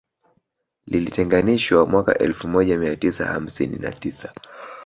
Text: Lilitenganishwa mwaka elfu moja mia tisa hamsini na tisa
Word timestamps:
Lilitenganishwa 0.87 1.85
mwaka 1.85 2.17
elfu 2.17 2.47
moja 2.47 2.77
mia 2.77 2.95
tisa 2.95 3.25
hamsini 3.25 3.77
na 3.77 3.91
tisa 3.91 4.33